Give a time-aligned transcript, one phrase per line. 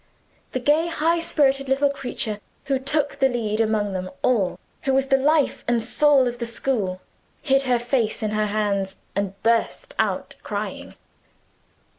[0.53, 5.09] The gay high spirited little creature who took the lead among them all who was
[5.09, 7.01] the life and soul of the school
[7.43, 10.95] hid her face in her hands, and burst out crying.